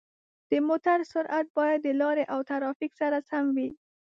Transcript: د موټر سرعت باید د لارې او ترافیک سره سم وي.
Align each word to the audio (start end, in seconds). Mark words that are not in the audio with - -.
د 0.51 0.53
موټر 0.67 0.99
سرعت 1.11 1.47
باید 1.57 1.79
د 1.83 1.89
لارې 2.01 2.23
او 2.33 2.39
ترافیک 2.49 2.91
سره 3.01 3.17
سم 3.29 3.45
وي. 3.55 3.69